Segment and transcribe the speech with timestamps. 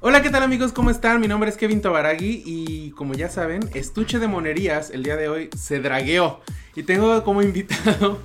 [0.00, 0.72] Hola, ¿qué tal amigos?
[0.72, 1.20] ¿Cómo están?
[1.20, 5.28] Mi nombre es Kevin Tobaragui y como ya saben, Estuche de Monerías el día de
[5.28, 6.40] hoy se dragueó.
[6.76, 8.18] Y tengo como invitado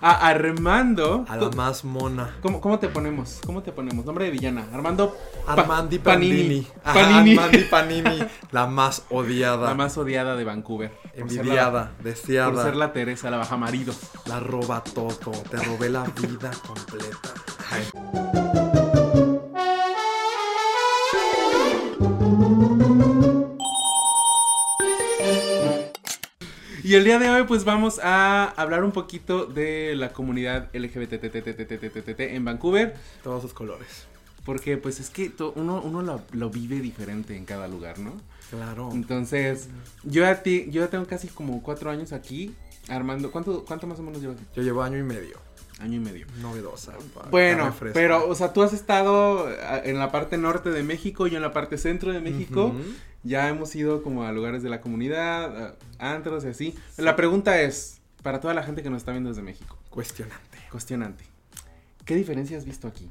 [0.00, 1.24] a Armando.
[1.28, 2.34] A la más mona.
[2.42, 3.38] ¿Cómo, cómo te ponemos?
[3.46, 4.04] ¿Cómo te ponemos?
[4.04, 4.66] Nombre de villana.
[4.72, 5.16] Armando
[5.46, 6.66] Pa- Armandi Panini.
[6.82, 7.36] Panini.
[7.38, 8.18] Armandi Panini.
[8.50, 9.68] La más odiada.
[9.68, 10.90] La más odiada de Vancouver.
[11.14, 12.50] La- envidiada, deseada.
[12.52, 13.94] Por ser la Teresa, la baja marido.
[14.26, 15.30] La roba todo.
[15.48, 17.32] Te robé la vida completa.
[17.70, 17.84] Ay.
[26.92, 32.20] Y el día de hoy pues vamos a hablar un poquito de la comunidad LGBT
[32.20, 32.94] en Vancouver.
[33.22, 34.04] Todos sus colores.
[34.44, 38.12] Porque pues es que uno, uno lo, vive diferente en cada lugar, ¿no?
[38.50, 38.90] Claro.
[38.92, 39.70] Entonces,
[40.04, 42.54] yo ya, ti- yo ya tengo casi como cuatro años aquí.
[42.90, 44.36] Armando, ¿cuánto, ¿cuánto más o menos llevas?
[44.54, 45.38] Yo llevo año y medio.
[45.80, 46.26] Año y medio.
[46.42, 46.92] Novedosa.
[47.30, 51.36] Bueno, pero, o sea, tú has estado ah, en la parte norte de México, yo
[51.36, 52.66] en la parte centro de México.
[52.66, 52.82] Ujú.
[53.24, 56.74] Ya hemos ido como a lugares de la comunidad, a antros y así.
[56.96, 60.58] La pregunta es, para toda la gente que nos está viendo desde México, Cuestionante.
[60.70, 61.24] cuestionante.
[62.04, 63.08] ¿Qué diferencia has visto aquí?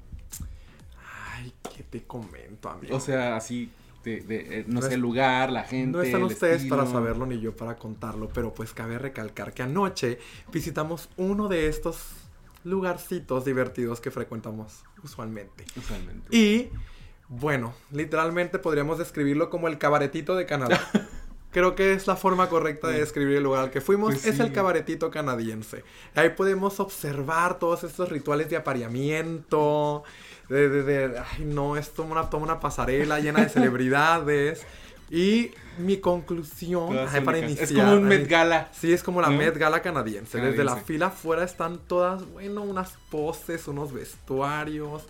[1.34, 2.96] Ay, ¿qué te comento, amigo?
[2.96, 3.72] O sea, así,
[4.04, 5.98] de, de, eh, no, No sé, el lugar, la gente.
[5.98, 9.64] No están el ustedes para saberlo ni yo para contarlo, pero pues cabe recalcar que
[9.64, 10.20] anoche
[10.52, 12.00] visitamos uno de estos
[12.64, 15.66] lugarcitos divertidos que frecuentamos usualmente.
[15.76, 16.36] Usualmente.
[16.36, 16.70] Y
[17.32, 20.82] bueno, literalmente podríamos describirlo como el cabaretito de Canadá.
[21.52, 24.14] Creo que es la forma correcta de describir el lugar al que fuimos.
[24.14, 24.42] Pues es sí.
[24.42, 25.84] el cabaretito canadiense.
[26.16, 30.04] Ahí podemos observar todos estos rituales de apareamiento.
[30.50, 34.66] De, de, de- ay, no, es toda una, toda una pasarela llena de celebridades.
[35.10, 37.64] Y mi conclusión, ay, para iniciar.
[37.66, 38.70] Es como un Met Gala.
[38.74, 39.38] Sí, es como la ¿No?
[39.38, 40.38] Met Gala canadiense.
[40.38, 40.86] Desde la Canadiense.
[40.86, 45.04] fila afuera están todas, bueno, unas poses, unos vestuarios.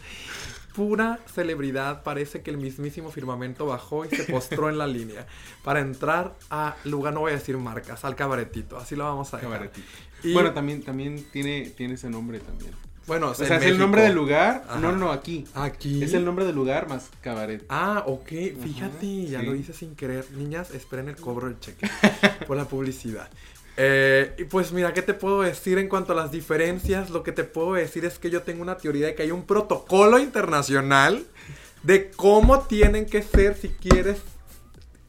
[0.75, 2.03] Pura celebridad.
[2.03, 5.25] Parece que el mismísimo firmamento bajó y se postró en la línea.
[5.63, 8.77] Para entrar a lugar, no voy a decir marcas, al cabaretito.
[8.77, 9.51] Así lo vamos a dejar.
[9.53, 9.87] Cabaretito.
[10.23, 12.71] Y- Bueno, también, también tiene, tiene ese nombre también.
[13.07, 14.63] Bueno, O sea, es el nombre del lugar.
[14.69, 14.79] Ajá.
[14.79, 15.45] No, no, no, aquí.
[15.55, 16.03] Aquí.
[16.03, 17.65] Es el nombre del lugar más cabaret.
[17.67, 18.27] Ah, ok.
[18.61, 19.45] Fíjate, ya sí.
[19.45, 20.25] lo hice sin querer.
[20.31, 21.89] Niñas, esperen el cobro del cheque
[22.47, 23.29] por la publicidad.
[23.83, 27.09] Eh, y pues mira, ¿qué te puedo decir en cuanto a las diferencias?
[27.09, 29.43] Lo que te puedo decir es que yo tengo una teoría de que hay un
[29.47, 31.25] protocolo internacional
[31.81, 34.21] de cómo tienen que ser si quieres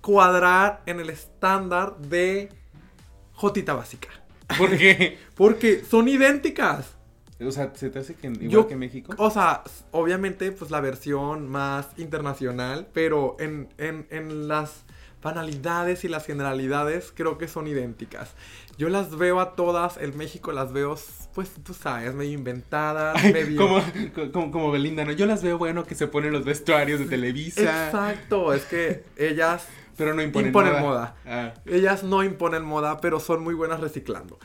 [0.01, 2.49] cuadrar en el estándar de
[3.35, 4.09] Jotita básica.
[4.59, 6.87] Porque, Porque son idénticas.
[7.45, 9.15] o sea, se te hace que igual Yo- que México.
[9.19, 14.85] O sea, obviamente, pues la versión más internacional, pero en, en, en las
[15.23, 18.35] banalidades y las generalidades creo que son idénticas.
[18.77, 20.99] Yo las veo a todas, en México las veo,
[21.35, 23.59] pues tú sabes, medio inventadas, Ay, medio...
[23.59, 23.83] como,
[24.33, 25.13] como, como Belinda, ¿no?
[25.13, 27.87] Yo las veo bueno que se ponen los vestuarios de Televisa.
[27.87, 29.67] Exacto, es que ellas,
[29.97, 30.81] Pero no imponen, Imponen moda.
[30.81, 31.15] moda.
[31.27, 34.39] Ah, ellas no imponen moda, pero son muy buenas reciclando.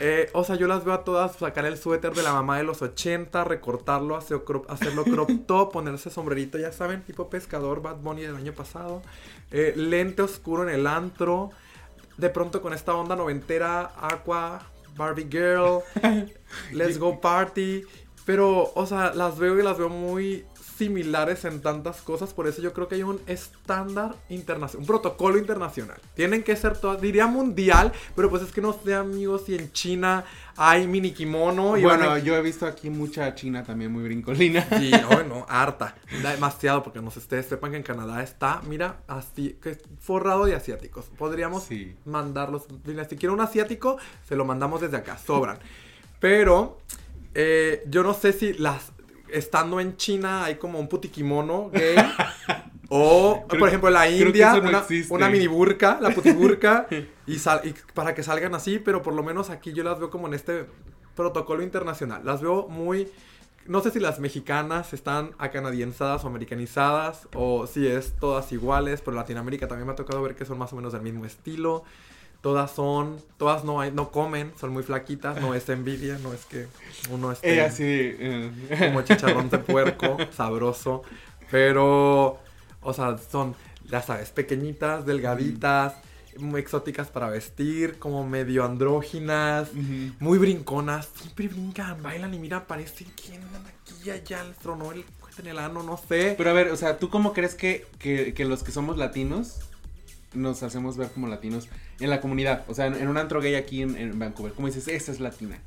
[0.00, 2.64] Eh, o sea, yo las veo a todas sacar el suéter de la mamá de
[2.64, 7.96] los 80, recortarlo, hacer crop- hacerlo crop top, ponerse sombrerito, ya saben, tipo pescador, Bad
[7.96, 9.02] Bunny del año pasado.
[9.50, 11.50] Eh, lente oscuro en el antro.
[12.16, 14.60] De pronto con esta onda noventera, Aqua,
[14.96, 15.80] Barbie Girl,
[16.72, 17.82] Let's Go Party.
[18.24, 20.44] Pero, o sea, las veo y las veo muy
[20.82, 22.32] similares en tantas cosas.
[22.32, 25.98] Por eso yo creo que hay un estándar internacional, un protocolo internacional.
[26.14, 29.70] Tienen que ser todas, diría mundial, pero pues es que no sé, amigos, si en
[29.72, 30.24] China
[30.56, 31.76] hay mini kimono.
[31.76, 34.66] Y bueno, van yo he visto aquí mucha china también muy brincolina.
[34.78, 35.94] Sí, bueno, harta.
[36.22, 40.54] Demasiado, porque no sé, ustedes sepan que en Canadá está, mira, así, que forrado de
[40.54, 41.06] asiáticos.
[41.16, 41.94] Podríamos Sí.
[42.04, 42.64] mandarlos.
[43.08, 45.58] Si quiere un asiático, se lo mandamos desde acá, sobran.
[46.20, 46.78] Pero,
[47.34, 48.91] eh, yo no sé si las.
[49.32, 51.96] Estando en China hay como un putikimono gay.
[52.88, 56.86] o, Creo- por ejemplo, en la India, no una, una mini burka, la putiburka.
[57.26, 60.10] y, sal- y para que salgan así, pero por lo menos aquí yo las veo
[60.10, 60.66] como en este
[61.14, 62.22] protocolo internacional.
[62.24, 63.08] Las veo muy.
[63.66, 69.16] No sé si las mexicanas están acanadienzadas o americanizadas, o si es todas iguales, pero
[69.16, 71.84] Latinoamérica también me ha tocado ver que son más o menos del mismo estilo.
[72.42, 76.44] Todas son, todas no hay, no comen, son muy flaquitas, no es envidia, no es
[76.44, 76.66] que
[77.10, 81.02] uno esté así eh, como chicharrón de puerco, sabroso,
[81.52, 82.40] pero,
[82.82, 83.54] o sea, son,
[83.88, 85.94] ya sabes, pequeñitas, delgaditas,
[86.38, 89.68] muy exóticas para vestir, como medio andróginas,
[90.18, 95.04] muy brinconas, siempre brincan, bailan y mira, parecen que andan aquí allá, les tronó el
[95.38, 96.34] en el ano, no sé.
[96.36, 99.60] Pero a ver, o sea, ¿tú cómo crees que, que, que los que somos latinos
[100.34, 101.68] nos hacemos ver como latinos
[102.00, 102.64] en la comunidad?
[102.68, 105.20] O sea, en, en un antro gay aquí en, en Vancouver, ¿cómo dices, esta es
[105.20, 105.58] latina?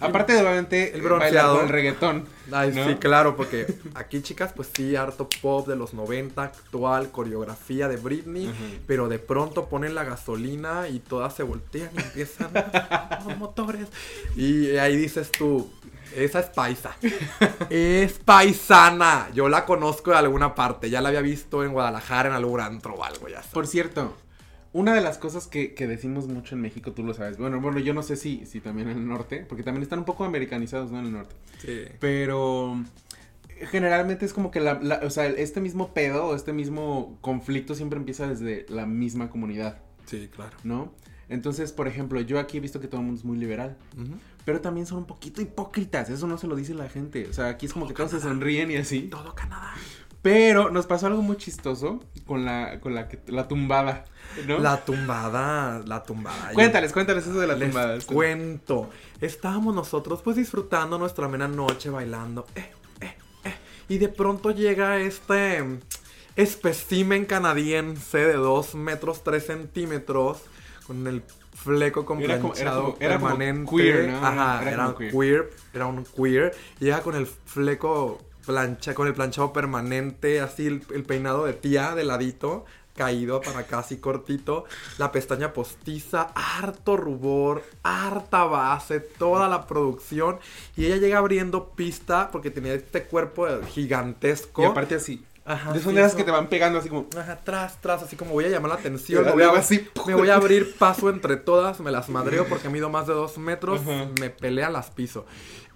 [0.00, 1.54] Aparte de obviamente El bronceado.
[1.56, 2.24] con el reggaetón.
[2.50, 2.88] Ay, ¿no?
[2.88, 7.96] sí, claro, porque aquí, chicas, pues sí, harto pop de los 90, actual, coreografía de
[7.96, 8.52] Britney,
[8.86, 12.50] pero de pronto ponen la gasolina y todas se voltean y empiezan
[13.26, 13.86] los motores.
[14.36, 15.70] Y ahí dices tú,
[16.16, 16.96] esa es paisa.
[17.70, 19.28] Es paisana.
[19.34, 22.94] Yo la conozco de alguna parte, ya la había visto en Guadalajara en algún antro
[22.94, 23.50] o algo, ya sabes.
[23.52, 24.16] Por cierto,
[24.72, 27.36] una de las cosas que, que decimos mucho en México, tú lo sabes.
[27.38, 30.04] Bueno, bueno, yo no sé si, si también en el norte, porque también están un
[30.04, 30.98] poco americanizados, ¿no?
[31.00, 31.34] En el norte.
[31.60, 31.84] Sí.
[32.00, 32.82] Pero
[33.48, 37.18] eh, generalmente es como que la, la- o sea, este mismo pedo o este mismo
[37.20, 40.56] conflicto siempre empieza desde la misma comunidad, Sí, claro.
[40.64, 40.92] ¿no?
[41.28, 43.76] Entonces, por ejemplo, yo aquí he visto que todo el mundo es muy liberal.
[44.44, 47.48] Pero también son un poquito hipócritas, eso no se lo dice la gente, o sea,
[47.48, 49.02] aquí es como que todos se sonríen y así.
[49.02, 49.74] Todo Canadá.
[50.22, 54.04] Pero nos pasó algo muy chistoso con la con la que la tumbada,
[54.46, 54.60] ¿no?
[54.60, 56.52] La tumbada, la tumbada.
[56.54, 57.98] Cuéntales, cuéntales eso de la Les tumbada.
[58.06, 58.88] cuento.
[59.20, 62.46] Estábamos nosotros pues disfrutando nuestra amena noche bailando.
[62.54, 63.54] Eh, eh, eh.
[63.88, 65.80] Y de pronto llega este
[66.36, 70.42] espécimen canadiense de 2 metros 3 centímetros
[70.86, 71.24] con el
[71.62, 73.70] fleco con Era como- era planchado como- era como permanente.
[73.76, 74.26] queer, ¿no?
[74.26, 75.12] Ajá, Era un queer.
[75.12, 75.50] queer.
[75.74, 76.54] Era un queer.
[76.78, 81.94] Llega con el fleco plancha, con el planchado permanente, así el, el peinado de tía
[81.94, 82.64] de ladito,
[82.96, 84.64] caído para acá así cortito,
[84.98, 90.38] la pestaña postiza, harto rubor, harta base, toda la producción.
[90.76, 94.62] Y ella llega abriendo pista porque tenía este cuerpo gigantesco.
[94.62, 95.24] Y aparte así.
[95.44, 97.06] Ajá, de sí, esas que te van pegando así como.
[97.18, 99.24] Ajá, tras, tras, así como voy a llamar la atención.
[99.24, 99.88] Te Me voy, a, luego así.
[100.06, 103.38] me voy a abrir paso entre todas, me las madreo porque mido más de dos
[103.38, 104.06] metros, Ajá.
[104.20, 105.26] me pelean las piso.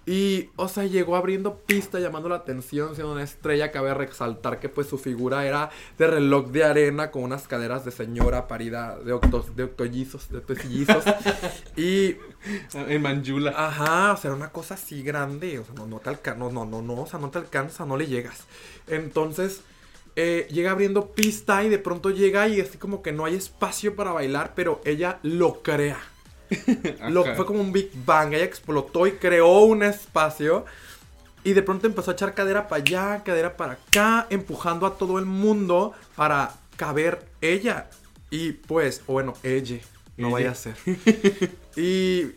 [0.07, 3.73] Y, o sea, llegó abriendo pista, llamando la atención, siendo una estrella.
[3.73, 7.91] Cabe resaltar que, pues, su figura era de reloj de arena con unas caderas de
[7.91, 11.03] señora parida de, octos, de octollizos, de octosillizos.
[11.75, 12.15] y,
[12.87, 13.53] En Manjula.
[13.57, 16.49] Ajá, o sea, era una cosa así grande, o sea, no, no te alcanza, no,
[16.51, 18.45] no, no, no, o sea, no te alcanza, no le llegas.
[18.87, 19.59] Entonces,
[20.15, 23.97] eh, llega abriendo pista y de pronto llega y así como que no hay espacio
[23.97, 25.99] para bailar, pero ella lo crea.
[27.09, 30.65] Lo, fue como un Big Bang, ella explotó y creó un espacio.
[31.43, 35.17] Y de pronto empezó a echar cadera para allá, cadera para acá, empujando a todo
[35.19, 37.89] el mundo para caber ella.
[38.29, 39.77] Y pues, o bueno, ella,
[40.17, 40.33] no Ella.
[40.33, 40.75] vaya a ser.
[41.75, 42.33] y,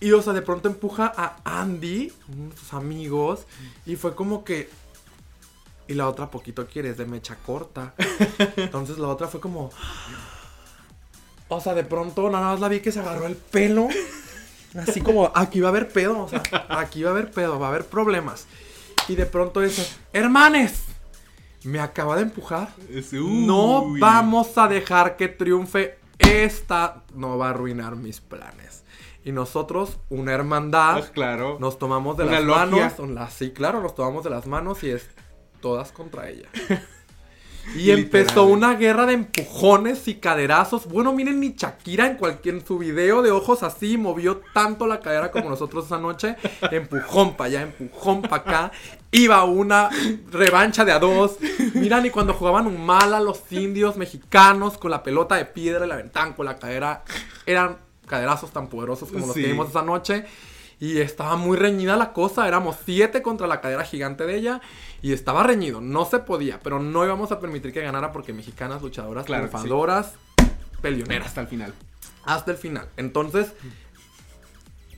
[0.00, 3.46] y, o sea, de pronto empuja a Andy, uno de sus amigos,
[3.86, 4.68] y fue como que...
[5.88, 7.94] Y la otra poquito quiere, es de mecha corta.
[8.56, 9.70] Entonces la otra fue como...
[11.56, 13.88] O sea, de pronto nada más la vi que se agarró el pelo.
[14.76, 17.66] Así como, aquí va a haber pedo, o sea, aquí va a haber pedo, va
[17.66, 18.46] a haber problemas.
[19.08, 20.84] Y de pronto dice, hermanes,
[21.64, 22.70] me acaba de empujar.
[22.90, 27.02] Es- No vamos a dejar que triunfe esta.
[27.14, 28.82] No va a arruinar mis planes.
[29.24, 31.58] Y nosotros, una hermandad, Ah, claro.
[31.60, 32.92] nos tomamos de Una las logia.
[32.98, 33.32] manos.
[33.32, 35.06] sí, claro, nos tomamos de las manos y es
[35.60, 36.48] todas contra ella.
[37.74, 37.98] Y Literal.
[38.00, 40.86] empezó una guerra de empujones y caderazos.
[40.86, 45.00] Bueno, miren, ni Shakira en cualquier en su video de ojos así movió tanto la
[45.00, 46.36] cadera como nosotros esa noche.
[46.70, 48.72] Empujón para allá, empujón para acá.
[49.10, 49.88] Iba una
[50.30, 51.36] revancha de a dos.
[51.74, 55.84] Miran, y cuando jugaban un mal a los indios mexicanos con la pelota de piedra
[55.84, 57.04] y la aventaban con la cadera,
[57.46, 59.42] eran caderazos tan poderosos como los Sí.
[59.42, 60.24] que vimos esa noche.
[60.82, 62.48] Y estaba muy reñida la cosa.
[62.48, 64.60] Éramos siete contra la cadera gigante de ella.
[65.00, 65.80] Y estaba reñido.
[65.80, 66.58] No se podía.
[66.58, 69.50] Pero no íbamos a permitir que ganara porque mexicanas, luchadoras, Claro sí.
[69.50, 70.14] triunfadoras,
[70.80, 71.28] peleoneras.
[71.28, 71.72] Hasta el final.
[72.24, 72.88] Hasta el final.
[72.96, 73.52] Entonces,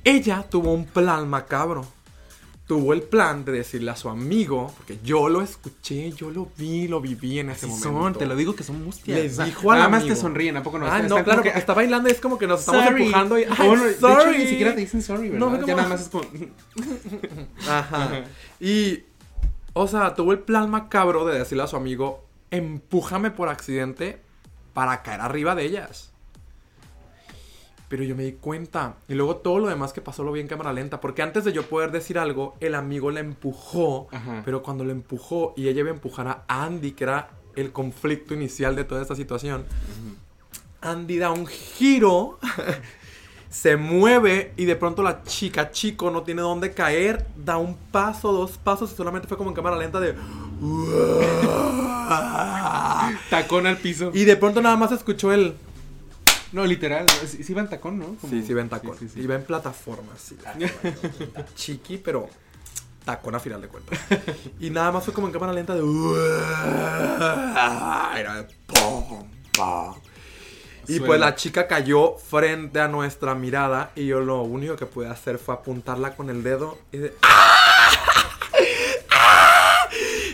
[0.04, 1.86] ella tuvo un plan macabro.
[2.66, 6.88] Tuvo el plan de decirle a su amigo, porque yo lo escuché, yo lo vi,
[6.88, 7.90] lo viví en ese momento.
[7.90, 9.18] son, te lo digo que son mustias.
[9.18, 10.86] Le O sea, dijo al Nada más te sonríen, ¿a poco no?
[10.86, 13.02] Ah, no, claro, que, está bailando y es como que nos estamos sorry.
[13.02, 13.42] empujando y.
[13.42, 14.38] O ¡Ay, bueno, de hecho, sorry!
[14.38, 15.50] ni siquiera te dicen sorry, ¿verdad?
[15.50, 16.24] No, ya nada más es como...
[17.68, 18.24] Ajá.
[18.58, 19.00] Y,
[19.74, 24.22] o sea, tuvo el plan macabro de decirle a su amigo, empújame por accidente
[24.72, 26.13] para caer arriba de ellas.
[27.94, 28.96] Pero yo me di cuenta.
[29.06, 31.00] Y luego todo lo demás que pasó lo vi en cámara lenta.
[31.00, 34.08] Porque antes de yo poder decir algo, el amigo la empujó.
[34.10, 34.42] Ajá.
[34.44, 38.34] Pero cuando la empujó y ella iba a empujar a Andy, que era el conflicto
[38.34, 39.64] inicial de toda esta situación,
[40.80, 42.40] Andy da un giro,
[43.48, 48.32] se mueve y de pronto la chica chico no tiene dónde caer, da un paso,
[48.32, 50.14] dos pasos y solamente fue como en cámara lenta de...
[53.30, 54.10] Tacón al piso.
[54.12, 55.54] Y de pronto nada más escuchó el...
[56.54, 58.04] No, literal, sí, sí va en tacón, ¿no?
[58.14, 58.96] Como- Sí, sí, ven tacón.
[58.96, 59.20] sí, sí.
[59.20, 60.38] Iba en plataforma, sí.
[61.56, 62.28] Chiqui, pero
[63.04, 63.98] tacón a final de cuentas.
[64.60, 65.80] Y nada más fue como en cámara lenta de...
[68.16, 69.94] Era de pum, pum.
[70.86, 75.08] Y pues la chica cayó frente a nuestra mirada y yo lo único que pude
[75.08, 77.14] hacer fue apuntarla con el dedo y de...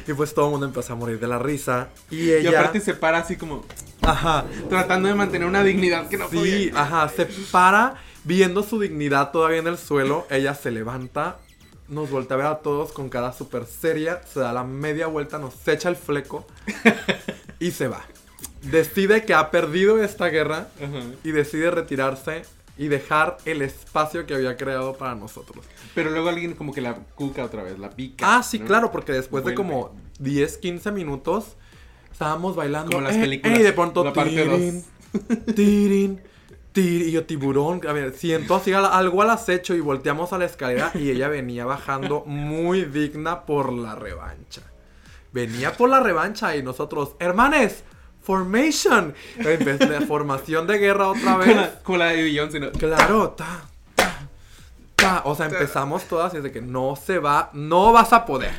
[0.07, 1.89] Y pues todo el mundo empezó a morir de la risa.
[2.11, 2.59] Y Y ella...
[2.61, 3.65] aparte se para así como
[4.03, 4.45] Ajá.
[4.69, 6.81] tratando de mantener una dignidad que no Sí, podía.
[6.83, 11.39] ajá, se para viendo su dignidad todavía en el suelo, ella se levanta,
[11.89, 15.39] nos voltea a ver a todos con cara súper seria, se da la media vuelta,
[15.39, 16.47] nos echa el fleco
[17.59, 18.03] y se va.
[18.63, 21.01] Decide que ha perdido esta guerra Ajá.
[21.25, 22.43] y decide retirarse
[22.81, 25.67] y dejar el espacio que había creado para nosotros.
[25.95, 28.39] Pero luego alguien como que la cuca otra vez, la pica.
[28.39, 28.65] Ah, sí, ¿no?
[28.65, 31.57] claro, porque después de como 10, 15 minutos
[32.11, 32.93] estábamos bailando.
[32.93, 34.85] Como las eh, películas, eh, y de pronto la parte tirin,
[35.55, 36.21] tirin,
[36.73, 40.39] tirin, y yo tiburón, a ver, siento así al- algo al acecho y volteamos a
[40.39, 44.63] la escalera y ella venía bajando muy digna por la revancha.
[45.33, 47.85] Venía por la revancha y nosotros, hermanes,
[48.31, 49.15] formation.
[49.37, 51.57] De formación de guerra otra Con vez.
[51.57, 52.71] la, con la de Beyoncé, ¿no?
[52.73, 53.63] Claro, ta,
[53.97, 54.29] ta,
[54.95, 55.23] ta.
[55.25, 58.53] O sea, empezamos todas y es de que no se va, no vas a poder.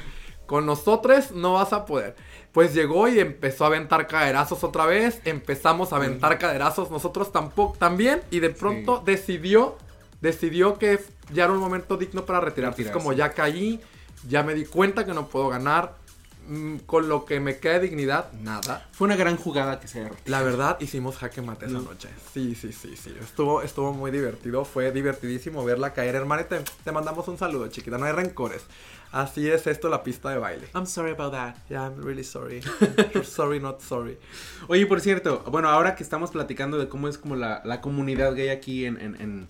[0.46, 2.16] Con nosotros no vas a poder.
[2.51, 5.22] Pues llegó y empezó a aventar caderazos otra vez.
[5.24, 8.22] Empezamos a aventar caderazos nosotros tampoco, también.
[8.30, 9.78] Y de pronto decidió,
[10.20, 11.00] decidió que
[11.32, 12.82] ya era un momento digno para retirarse.
[12.82, 13.06] Es Retirarse.
[13.06, 13.80] como ya caí,
[14.28, 15.96] ya me di cuenta que no puedo ganar.
[16.48, 18.88] Mm, Con lo que me queda de dignidad, nada.
[18.91, 20.10] Fue una gran jugada que se.
[20.25, 21.81] La verdad, hicimos jaque mate esa No.
[21.81, 22.10] noche.
[22.33, 23.13] Sí, sí, sí, sí.
[23.21, 24.65] Estuvo, estuvo muy divertido.
[24.65, 26.15] Fue divertidísimo verla caer.
[26.15, 27.98] Hermana, te, te mandamos un saludo, chiquita.
[27.98, 28.62] No hay rencores.
[29.12, 30.67] Así es esto la pista de baile.
[30.74, 31.55] I'm sorry about that.
[31.69, 32.62] Yeah, I'm really sorry.
[33.13, 34.17] You're sorry, not sorry.
[34.69, 38.33] Oye, por cierto, bueno, ahora que estamos platicando de cómo es como la, la comunidad
[38.36, 39.48] gay aquí en, en, en-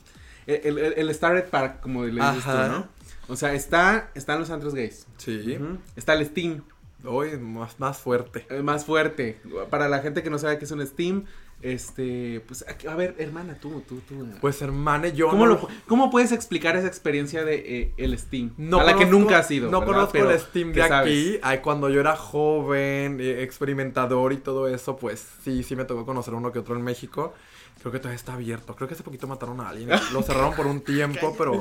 [0.48, 2.50] el, el, el Started Park, como le dices tú.
[2.52, 2.88] ¿no?
[3.28, 5.06] O sea, está, están los antros gays.
[5.18, 5.58] Sí.
[5.96, 6.64] Está el Steam,
[7.06, 8.46] Hoy más, más fuerte.
[8.62, 9.40] más fuerte.
[9.70, 11.26] Para la gente que no sabe qué es un Steam,
[11.64, 14.28] este, pues, a ver, hermana, tú, tú, tú.
[14.42, 18.54] Pues hermane, yo ¿Cómo, no, lo- ¿Cómo puedes explicar esa experiencia de eh, el Steam?
[18.58, 19.70] no a la que conozco- nunca has ido.
[19.70, 19.94] No ¿verdad?
[19.94, 21.12] conozco Pero el Steam de sabes.
[21.12, 21.40] aquí.
[21.44, 26.06] Ay, cuando yo era joven, eh, experimentador y todo eso, pues sí, sí me tocó
[26.06, 27.34] conocer uno que otro en México.
[27.80, 28.76] Creo que todavía está abierto.
[28.76, 29.90] Creo que hace poquito mataron a alguien.
[30.14, 31.54] Lo cerraron por un tiempo, pero.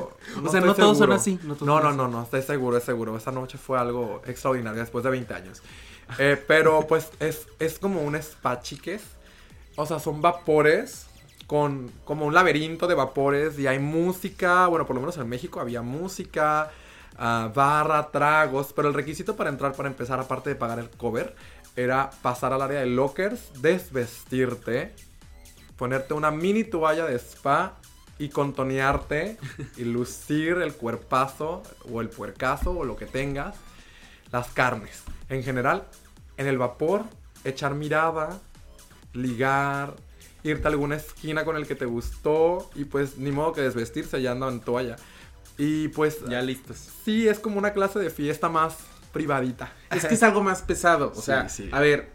[0.43, 1.13] O sea, estoy no todos son seguro.
[1.15, 3.17] así, no todos No, son no, no, no, estoy seguro, es seguro.
[3.17, 5.63] Esa noche fue algo extraordinario después de 20 años.
[6.19, 9.01] Eh, pero pues es, es como un spa, chiques.
[9.75, 11.07] O sea, son vapores
[11.47, 14.67] con como un laberinto de vapores y hay música.
[14.67, 16.71] Bueno, por lo menos en México había música,
[17.17, 18.73] ah, barra, tragos.
[18.73, 21.35] Pero el requisito para entrar, para empezar, aparte de pagar el cover,
[21.75, 24.93] era pasar al área de lockers, desvestirte,
[25.77, 27.77] ponerte una mini toalla de spa
[28.19, 29.37] y contonearte
[29.77, 33.55] y lucir el cuerpazo o el puercazo o lo que tengas,
[34.31, 35.03] las carnes.
[35.27, 35.85] En general,
[36.37, 37.03] en el vapor,
[37.43, 38.39] echar mirada,
[39.13, 39.95] ligar,
[40.43, 44.21] irte a alguna esquina con el que te gustó y pues ni modo que desvestirse
[44.21, 44.95] ya andan en toalla.
[45.57, 46.77] Y pues Ya listos.
[47.05, 48.77] sí, es como una clase de fiesta más
[49.13, 49.71] privadita.
[49.91, 51.11] Es que es algo más pesado.
[51.11, 51.69] O Sí, sea, sí.
[51.71, 52.09] a ver,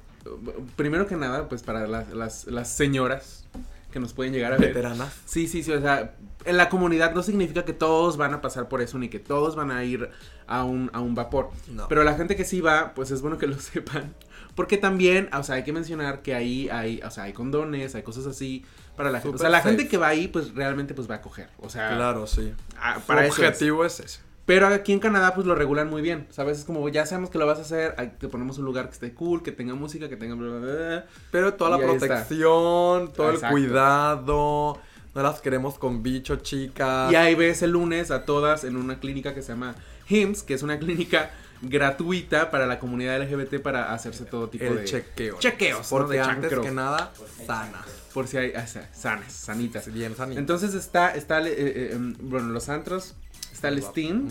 [0.75, 3.45] primero que nada, pues para las, las, las señoras
[3.93, 4.69] que nos pueden llegar a ver.
[4.75, 5.15] veteranas.
[5.27, 8.69] Sí, sí, sí, o sea, en la comunidad no significa que todos van a pasar
[8.69, 10.11] por eso, ni que todos van a ir
[10.47, 11.51] a un, a un vapor.
[11.69, 11.87] No.
[11.89, 14.15] Pero la gente que sí va, pues es bueno que lo sepan.
[14.57, 18.03] Porque también, o sea, hay que mencionar que ahí hay, o sea, hay condones, hay
[18.03, 18.65] cosas así
[18.97, 19.37] para la gente.
[19.37, 19.69] O sea, la safe.
[19.77, 21.49] gente que va ahí, pues realmente pues va a coger.
[21.61, 22.53] O sea, Claro, sí.
[22.81, 23.39] ah, Su para eso es.
[23.49, 24.21] objetivo es ese.
[24.47, 26.59] Pero aquí en Canadá pues lo regulan muy bien, ¿sabes?
[26.61, 29.13] Es como ya sabemos que lo vas a hacer, te ponemos un lugar que esté
[29.13, 31.07] cool, que tenga música, que tenga bla, bla, bla.
[31.33, 32.07] Pero toda la está.
[32.07, 33.57] protección, todo Exacto.
[33.57, 34.79] el cuidado.
[35.15, 37.11] No las queremos con bicho, chicas.
[37.11, 39.75] Y ahí ves el lunes a todas en una clínica que se llama
[40.09, 41.31] HIMSS, que es una clínica
[41.63, 45.39] gratuita para la comunidad LGBT para hacerse todo tipo el de chequeo.
[45.39, 45.99] chequeos, ¿no?
[45.99, 47.13] Porque De antes que nada,
[47.47, 47.87] sanas.
[48.13, 49.93] por si hay o sea, sanas, sanitas.
[49.93, 50.39] Bien sanitas.
[50.39, 53.15] Entonces está está eh, eh, em, bueno, los antros,
[53.53, 54.29] está el Steam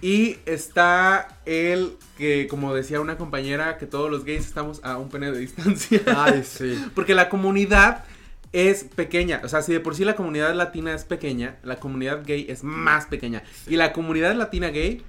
[0.00, 5.08] y está el que como decía una compañera que todos los gays estamos a un
[5.08, 6.00] pene de distancia.
[6.16, 6.82] Ay, sí.
[6.94, 8.04] Porque la comunidad
[8.52, 9.40] es pequeña.
[9.44, 12.62] O sea, si de por sí la comunidad latina es pequeña, la comunidad gay es
[12.64, 13.42] más pequeña.
[13.66, 15.02] Y la comunidad latina gay,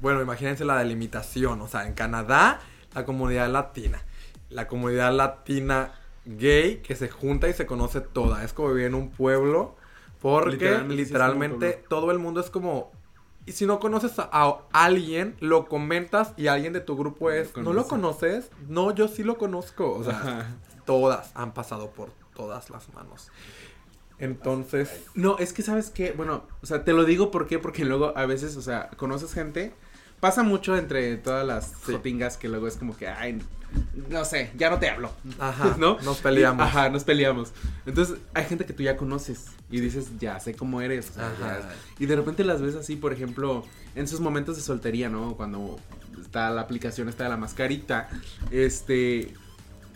[0.00, 1.60] Bueno, imagínense la delimitación.
[1.60, 2.60] O sea, en Canadá,
[2.94, 4.02] la comunidad latina.
[4.48, 5.92] La comunidad latina
[6.24, 8.44] gay que se junta y se conoce toda.
[8.44, 9.76] Es como vivir en un pueblo.
[10.20, 12.92] Porque Literalmente, sí, todo el mundo es como.
[13.46, 17.56] Y si no conoces a, a alguien, lo comentas y alguien de tu grupo es.
[17.56, 18.26] Lo ¿No lo conoce.
[18.28, 18.50] conoces?
[18.68, 19.92] No, yo sí lo conozco.
[19.92, 20.46] O sea, Ajá.
[20.84, 23.30] todas han pasado por todas las manos.
[24.20, 24.90] Entonces.
[25.14, 28.16] No, es que sabes que, bueno, o sea, te lo digo por qué, porque luego
[28.16, 29.72] a veces, o sea, conoces gente,
[30.20, 31.92] pasa mucho entre todas las Sí.
[31.92, 33.40] jotingas que luego es como que, ay,
[34.10, 35.10] no sé, ya no te hablo.
[35.38, 35.98] Ajá, ¿No?
[36.02, 36.66] nos peleamos.
[36.66, 37.52] Ajá, nos peleamos.
[37.86, 41.10] Entonces, hay gente que tú ya conoces y dices, ya sé cómo eres.
[41.10, 41.60] o sea, Ajá.
[41.60, 45.34] ya- Y de repente las ves así, por ejemplo, en sus momentos de soltería, ¿no?
[45.36, 45.78] Cuando
[46.20, 48.08] está la aplicación, está la mascarita.
[48.50, 49.32] Este.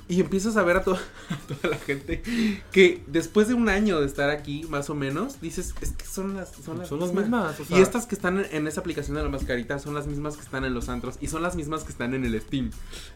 [0.06, 0.92] Y empiezas a ver a, to-
[1.30, 2.22] a toda la gente
[2.72, 6.34] que después de un año de estar aquí, más o menos, dices, es que son
[6.36, 7.24] las, son las Son las mismas.
[7.24, 7.60] mismas.
[7.60, 10.06] o sea, Y estas que están en- en esa aplicación de la mascarita son las
[10.06, 12.70] mismas que están en los antros y son las mismas que están en el Steam.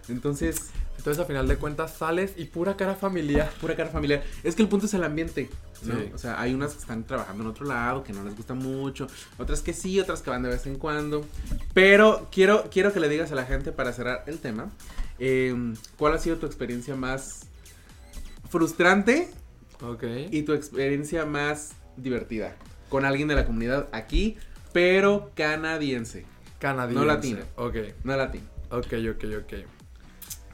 [0.08, 3.50] Entonces, Entonces, a final de cuentas, sales y pura cara familiar.
[3.60, 4.22] pura cara familiar.
[4.42, 5.48] Es que el punto es el ambiente,
[5.84, 5.94] ¿no?
[5.94, 6.10] Sí.
[6.12, 9.06] O sea, hay unas que están trabajando en otro lado, que no les gusta mucho,
[9.38, 11.24] otras que sí, otras que van de vez en cuando.
[11.74, 14.70] Pero quiero, quiero que le digas a la gente para cerrar el tema,
[15.18, 15.54] eh,
[15.96, 17.46] ¿cuál ha sido tu experiencia más
[18.48, 19.28] frustrante
[19.80, 20.04] Ok.
[20.30, 22.56] y tu experiencia más divertida
[22.88, 24.36] con alguien de la comunidad aquí,
[24.72, 26.24] pero canadiense,
[26.58, 26.98] Canadiense.
[27.00, 27.40] No latino.
[27.56, 27.76] Ok.
[28.04, 28.44] no latino?
[28.70, 29.52] Ok, ok, ok.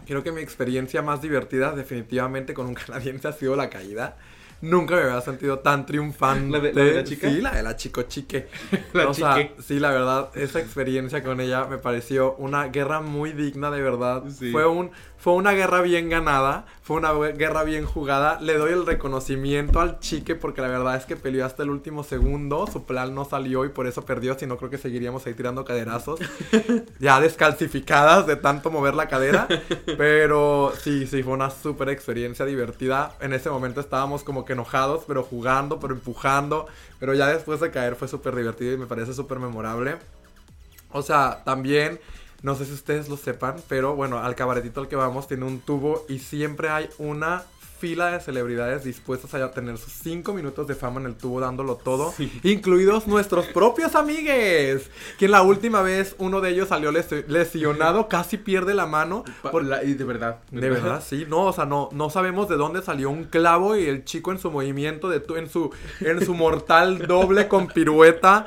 [0.07, 4.17] Creo que mi experiencia más divertida definitivamente con un canadiense ha sido la caída.
[4.65, 6.51] Nunca me había sentido tan triunfante.
[6.51, 7.29] ¿La de- la de la chica?
[7.29, 8.49] Sí, la de la chico chique.
[8.93, 9.55] La o sea, chique.
[9.63, 14.23] sí, la verdad, esa experiencia con ella me pareció una guerra muy digna, de verdad.
[14.37, 14.51] Sí.
[14.53, 18.39] Fue un fue una guerra bien ganada, fue una guerra bien jugada.
[18.43, 22.05] Le doy el reconocimiento al chique porque la verdad es que peleó hasta el último
[22.05, 22.67] segundo.
[22.71, 25.65] Su plan no salió y por eso perdió, si no creo que seguiríamos ahí tirando
[25.65, 26.21] caderazos.
[26.99, 29.49] ya descalcificadas de tanto mover la cadera.
[29.97, 33.15] Pero sí, sí, fue una súper experiencia divertida.
[33.21, 36.67] En ese momento estábamos como que enojados, pero jugando, pero empujando.
[36.99, 39.97] Pero ya después de caer fue súper divertido y me parece súper memorable.
[40.91, 42.01] O sea, también,
[42.43, 45.61] no sé si ustedes lo sepan, pero bueno, al cabaretito al que vamos tiene un
[45.61, 47.45] tubo y siempre hay una
[47.85, 51.77] fila de celebridades dispuestas a tener sus cinco minutos de fama en el tubo dándolo
[51.77, 52.33] todo, Sí.
[52.43, 54.89] incluidos nuestros propios amigues,
[55.19, 59.23] que la última vez uno de ellos salió lesi- lesionado, casi pierde la mano.
[59.53, 60.39] Por- la- y de verdad.
[60.51, 63.85] de verdad, sí, no, o sea, no, no sabemos de dónde salió un clavo y
[63.85, 68.47] el chico en su movimiento, de tu- en, su, en su mortal doble con pirueta,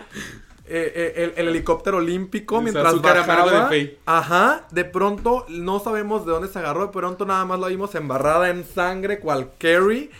[0.69, 3.97] eh, eh, el, el helicóptero olímpico O sea, mientras cara amargo de.
[4.05, 7.95] Ajá, de pronto no sabemos de dónde se agarró, de pronto nada más la vimos
[7.95, 10.11] embarrada en sangre, cual Carrie.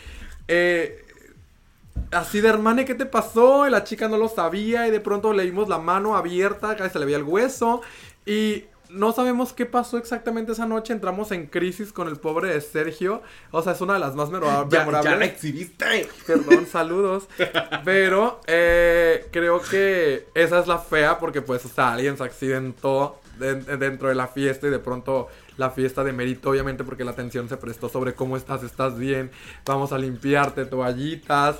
[0.48, 1.04] Eh,
[2.10, 3.66] Así de hermana, ¿qué te pasó?
[3.66, 6.90] Y la chica no lo sabía y de pronto le vimos la mano abierta, casi
[6.90, 7.82] se le veía el hueso
[8.24, 12.60] y no sabemos qué pasó exactamente esa noche, entramos en crisis con el pobre de
[12.60, 15.12] Sergio, o sea, es una de las más memora- Ya, memorables.
[15.12, 16.08] ya la exhibiste.
[16.26, 17.28] Perdón, saludos.
[17.84, 23.20] Pero eh, creo que esa es la fea porque pues, o sea, alguien se accidentó
[23.38, 27.10] de- dentro de la fiesta y de pronto la fiesta de mérito, obviamente porque la
[27.12, 29.30] atención se prestó sobre cómo estás, estás bien,
[29.66, 31.56] vamos a limpiarte, toallitas.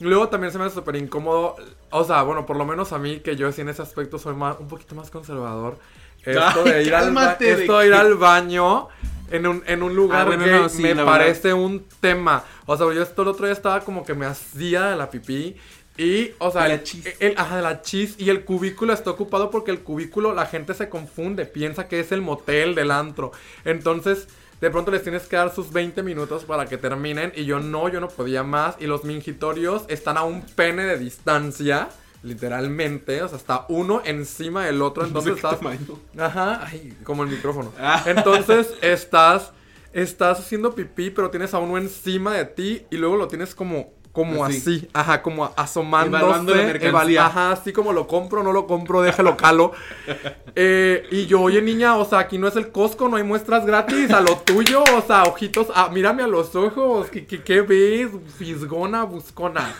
[0.00, 1.56] Luego también se me hace súper incómodo,
[1.90, 4.34] o sea, bueno, por lo menos a mí, que yo sí en ese aspecto soy
[4.34, 5.76] más, un poquito más conservador.
[6.24, 8.88] Esto de ir, al, ba- cálmate, ¿de esto de ir al baño
[9.30, 11.12] en un, en un lugar Ah, bueno, gay no, sí, me la verdad.
[11.18, 12.44] parece un tema.
[12.66, 15.56] O sea, yo esto el otro día estaba como que me hacía de la pipí.
[15.98, 16.82] Y, o sea, De la el-
[17.20, 18.14] el- ajá, de la chis.
[18.18, 21.44] Y el cubículo está ocupado porque el cubículo la gente se confunde.
[21.44, 23.32] Piensa que es el motel del antro.
[23.64, 24.26] Entonces,
[24.60, 27.32] de pronto les tienes que dar sus 20 minutos para que terminen.
[27.36, 28.76] Y yo no, yo no podía más.
[28.80, 31.88] Y los mingitorios están a un pene de distancia.
[32.22, 33.22] Literalmente.
[33.22, 35.02] O sea, está uno encima del otro.
[35.06, 36.30] No sé Entonces qué estás.
[36.30, 37.72] Ajá, ay, como el micrófono.
[37.84, 38.02] Ah.
[38.06, 39.52] Entonces estás,
[39.92, 43.92] estás haciendo pipí, pero tienes a uno encima de ti y luego lo tienes como,
[44.12, 44.58] como Así.
[44.58, 46.54] así, ajá, como asomándose.
[46.54, 47.26] Mercancía.
[47.26, 49.72] ajá, así como lo compro, no lo compro, déjalo calo.
[50.54, 53.64] Eh, y yo, oye niña, o sea, aquí no es el Costco, no hay muestras
[53.64, 57.62] gratis, a lo tuyo, o sea, ojitos, ah, mírame a los ojos, ¿qué, qué, qué
[57.62, 58.10] ves?
[58.36, 59.74] Fisgona, buscona.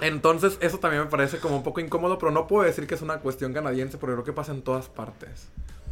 [0.00, 3.02] Entonces, eso también me parece como un poco incómodo, pero no puedo decir que es
[3.02, 5.48] una cuestión canadiense, porque creo que pasa en todas partes.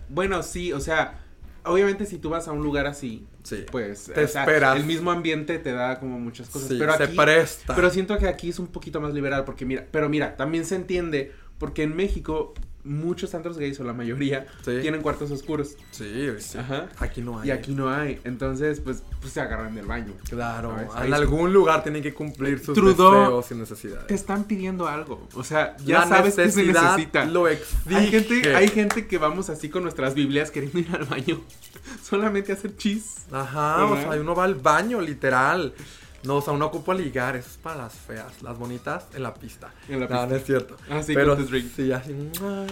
[0.09, 1.21] Bueno, sí, o sea,
[1.65, 3.65] obviamente si tú vas a un lugar así, Sí.
[3.71, 4.77] pues Te o sea, esperas.
[4.77, 6.69] el mismo ambiente te da como muchas cosas.
[6.69, 7.75] Sí, pero se aquí, presta.
[7.75, 10.77] Pero siento que aquí es un poquito más liberal, porque mira, pero mira, también se
[10.77, 12.55] entiende, porque en México
[12.87, 14.79] muchos antros gays o la mayoría Sí.
[14.81, 16.57] tienen cuartos oscuros Sí, sí.
[16.59, 16.89] Ajá.
[16.99, 17.49] Aquí no hay.
[17.49, 20.13] y aquí no hay, entonces pues, pues se agarran del baño.
[20.29, 20.77] Claro.
[21.03, 24.07] En algún lugar tienen que cumplir sus Trudeau- deseos y necesidades.
[24.07, 27.25] Te están pidiendo algo, o sea, ya La sabes que se necesita.
[27.27, 27.97] Lo exige.
[27.97, 31.41] Hay gente, hay gente que vamos así con nuestras Biblias queriendo ir al baño.
[32.03, 33.27] Solamente a hacer chis.
[33.33, 34.13] Ajá, o ¿Verdad?
[34.13, 35.75] sea, uno va al baño, literal.
[36.25, 39.35] No, o sea, uno ocupa ligar, eso es para las feas, las bonitas en la
[39.35, 39.73] pista.
[39.89, 40.27] En la No, pista.
[40.27, 40.77] no es cierto.
[40.91, 42.13] Ah, sí, Pero con sí, así.
[42.41, 42.67] mua.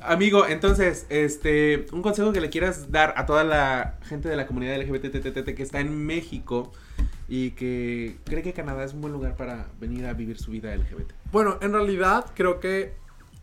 [0.00, 4.46] Amigo, entonces, este, un consejo que le quieras dar a toda la gente de la
[4.46, 6.72] comunidad LGBT que está en México
[7.28, 10.74] y que cree que Canadá es un buen lugar para venir a vivir su vida
[10.74, 11.12] LGBT.
[11.32, 12.94] Bueno, en realidad creo que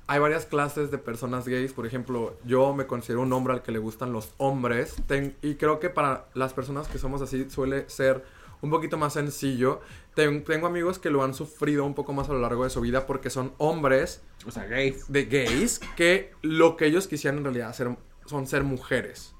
[0.08, 1.74] hay varias clases de personas gays.
[1.74, 4.96] Por ejemplo, yo me considero un hombre al que le gustan los hombres.
[5.08, 8.24] Ten- y creo que para las personas que somos así suele ser
[8.62, 9.82] un poquito más sencillo.
[10.13, 12.82] Ten- tengo amigos que lo han sufrido un poco más a lo largo de su
[12.82, 15.12] vida porque son hombres O sea, gays.
[15.12, 19.34] de gays que lo que ellos quisieran en realidad hacer son ser mujeres.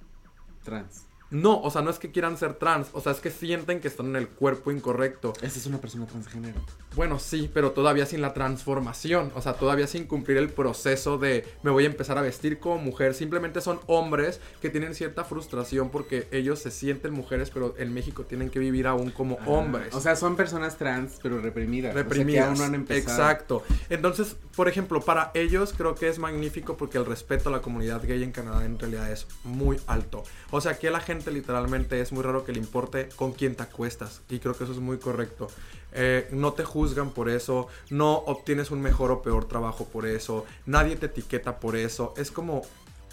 [0.64, 1.05] Trans.
[1.32, 3.88] No, o sea, no es que quieran ser trans, o sea, es que sienten que
[3.88, 5.34] están en el cuerpo incorrecto.
[5.42, 6.62] Esa es una persona transgénero.
[6.96, 11.46] Bueno, sí, pero todavía sin la transformación, o sea, todavía sin cumplir el proceso de
[11.64, 13.14] me voy a empezar a vestir como mujer.
[13.16, 18.24] Simplemente son hombres que tienen cierta frustración porque ellos se sienten mujeres, pero en México
[18.24, 19.90] tienen que vivir aún como hombres.
[19.94, 21.92] Ah, O sea, son personas trans, pero reprimidas.
[21.92, 22.44] O sea, reprimidas.
[22.44, 23.12] que aún no han empezado.
[23.12, 23.64] Exacto.
[23.90, 28.04] Entonces, por ejemplo, para ellos creo que es magnífico porque el respeto a la comunidad
[28.06, 30.24] gay en Canadá en realidad es muy alto.
[30.52, 33.56] O sea, aquí a la gente literalmente es muy raro que le importe con quién
[33.56, 34.22] te acuestas.
[34.30, 35.48] Y creo que eso es muy correcto.
[35.94, 40.46] Eh, no te juzgan por eso, no obtienes un mejor o peor trabajo por eso,
[40.66, 42.14] nadie te etiqueta por eso.
[42.18, 42.64] Es como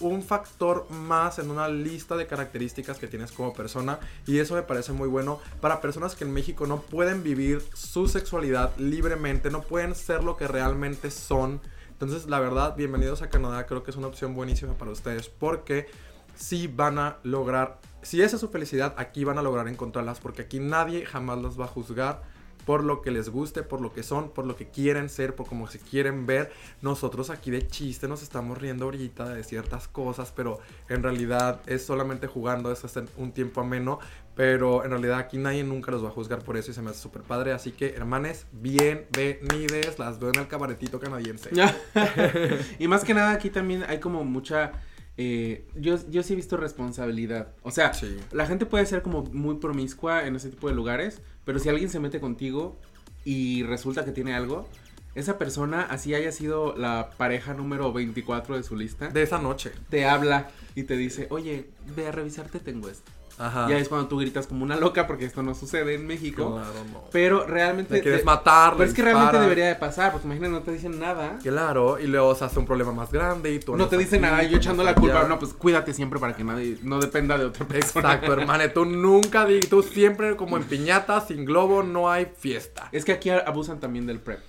[0.01, 4.63] un factor más en una lista de características que tienes como persona y eso me
[4.63, 9.63] parece muy bueno para personas que en México no pueden vivir su sexualidad libremente, no
[9.63, 11.61] pueden ser lo que realmente son.
[11.91, 15.87] Entonces, la verdad, bienvenidos a Canadá, creo que es una opción buenísima para ustedes porque
[16.35, 20.43] sí van a lograr, si esa es su felicidad, aquí van a lograr encontrarlas porque
[20.43, 22.23] aquí nadie jamás las va a juzgar
[22.65, 25.47] por lo que les guste, por lo que son, por lo que quieren ser, por
[25.47, 26.53] cómo se quieren ver.
[26.81, 31.85] Nosotros aquí de chiste nos estamos riendo ahorita de ciertas cosas, pero en realidad es
[31.85, 33.99] solamente jugando, es hasta un tiempo ameno,
[34.35, 36.91] pero en realidad aquí nadie nunca los va a juzgar por eso y se me
[36.91, 37.53] hace súper padre.
[37.53, 41.51] Así que, hermanes, bienvenides, las veo en el cabaretito canadiense.
[42.79, 44.73] y más que nada aquí también hay como mucha...
[45.17, 47.49] eh, yo, yo sí he visto responsabilidad.
[47.63, 48.17] O sea, Sí.
[48.33, 51.91] la gente puede ser como muy promiscua en ese tipo de lugares, pero si alguien
[51.91, 52.79] se mete contigo
[53.25, 54.69] y resulta que tiene algo,
[55.15, 59.71] esa persona, así haya sido la pareja número 24 de su lista, De esa noche.
[59.91, 63.11] te habla y te dice, oye, ve a revisarte, tengo esto.
[63.43, 63.69] Ajá.
[63.69, 66.53] Ya es cuando tú gritas como una loca porque esto no sucede en México.
[66.53, 67.05] Claro, no.
[67.11, 68.01] Pero realmente...
[68.01, 70.99] Quieres te- matar, Pero es que realmente debería de pasar, porque imagínate, no te dicen
[70.99, 71.39] nada.
[71.43, 74.17] Claro, y luego se hace un problema más grande y tú No te andas dice
[74.17, 75.25] aquí, nada, y yo echando la culpa.
[75.25, 78.13] No, pues cuídate siempre para que nadie no dependa de otra persona.
[78.15, 78.71] Exacto, hermano.
[78.71, 82.89] Tú nunca tú siempre como en piñata, sin globo, no hay fiesta.
[82.93, 84.41] Es que aquí abusan también del prep.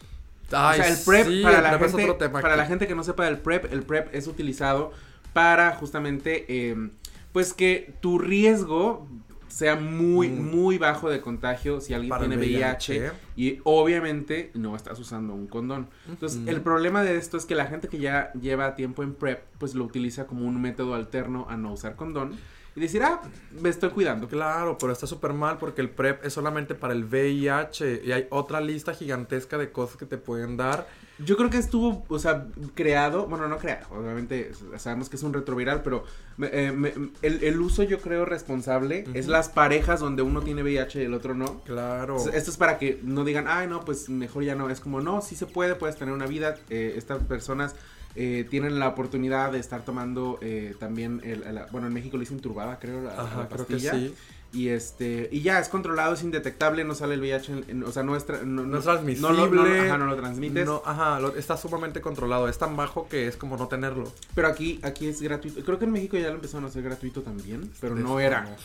[0.52, 2.54] Ay, o sea, el prep, sí, para, el la prep es gente, otro tema para
[2.54, 2.62] aquí.
[2.62, 4.92] la gente que no sepa del prep, el prep es utilizado
[5.34, 6.90] para justamente, eh,
[7.34, 9.06] pues que tu riesgo
[9.50, 10.56] sea muy, Mm.
[10.56, 13.12] muy bajo de contagio si alguien Para tiene VIH, VIH.
[13.36, 15.90] y obviamente no estás usando un condón.
[16.10, 19.44] Entonces, el problema de esto es que la gente que ya lleva tiempo en prep,
[19.60, 22.32] pues lo utiliza como un método alterno a no usar condón
[22.76, 23.22] y decir, ah,
[23.62, 24.28] me estoy cuidando.
[24.28, 28.28] Claro, pero está súper mal porque el PrEP es solamente para el VIH y hay
[28.32, 30.88] otra lista gigantesca de cosas que te pueden dar.
[31.20, 35.32] Yo creo que estuvo, o sea, creado, bueno, no creado, obviamente sabemos que es un
[35.32, 36.04] retroviral, pero
[36.42, 39.32] eh, me- el, el uso yo creo responsable es Ujú.
[39.32, 41.62] las parejas donde uno tiene VIH y el otro no.
[41.66, 42.18] Claro.
[42.34, 44.72] Esto es para que no digan, ay, no, pues mejor ya no.
[44.72, 46.56] Es como, no, sí se puede, puedes tener una vida.
[46.72, 47.76] eh, estas personas
[48.16, 52.22] eh, tienen la oportunidad de estar tomando eh, también, el, la- bueno, en México le
[52.22, 53.92] dicen turbada, creo, la, Ajá, la creo que pastilla.
[53.94, 54.14] sí.
[54.56, 57.92] Y este, y ya es controlado, es indetectable, no sale el VIH, en- en- o
[57.92, 59.34] sea, no es, no, No es No, transmisible.
[59.48, 60.64] lo- no, ajá, no lo transmites.
[60.68, 62.48] No, ajá, lo- está sumamente controlado.
[62.48, 64.12] Es tan bajo que es como no tenerlo.
[64.36, 65.64] Pero aquí, aquí es gratuito.
[65.64, 68.56] Creo que en México ya lo empezaron a hacer gratuito también, pero no era.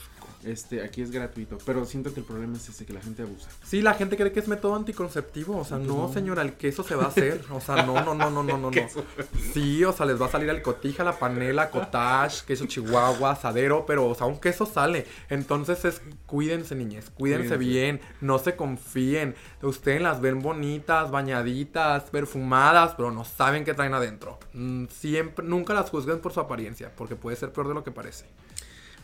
[0.44, 1.58] Este, aquí es gratuito.
[1.66, 3.48] Pero siento que el problema es ese, que la gente abusa.
[3.64, 5.58] Sí, la gente cree que es método anticonceptivo.
[5.58, 6.12] O sea, Pues no, no.
[6.12, 7.44] señora, el queso se va a hacer.
[7.50, 8.70] O sea, no, no, no, no, no, no.
[8.70, 8.72] no.
[9.54, 13.84] Sí, o sea, les va a salir el cotija, la panela, cottage, queso chihuahua, asadero,
[13.86, 15.06] pero, o sea, un queso sale.
[15.28, 17.56] Entonces es, cuídense, niñez, cuídense, Cuídense.
[17.56, 19.34] bien, no se confíen.
[19.62, 24.38] Ustedes las ven bonitas, bañaditas, perfumadas, pero no saben qué traen adentro.
[24.52, 27.90] Mm, Siempre, nunca las juzguen por su apariencia, porque puede ser peor de lo que
[27.90, 28.26] parece.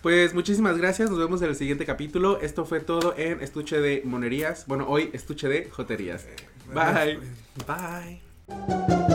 [0.04, 1.08] Pues muchísimas gracias.
[1.08, 2.38] Nos vemos en el siguiente capítulo.
[2.42, 4.66] Esto fue todo en Estuche de Monerías.
[4.66, 6.26] Bueno, hoy Estuche de Joterías.
[6.74, 7.20] Bye.
[7.66, 9.13] Bye.